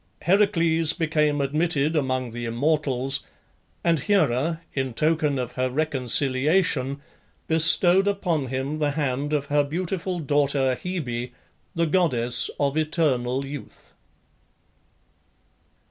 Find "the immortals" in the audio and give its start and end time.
2.31-3.19